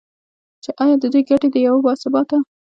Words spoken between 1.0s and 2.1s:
دوی ګټې د یو با